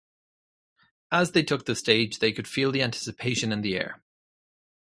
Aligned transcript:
As 1.11 1.33
they 1.33 1.43
took 1.43 1.65
the 1.67 1.75
stage, 1.75 2.17
they 2.17 2.31
could 2.31 2.47
feel 2.47 2.71
the 2.71 2.81
anticipation 2.81 3.51
in 3.51 3.61
the 3.61 3.77
air. 3.77 4.01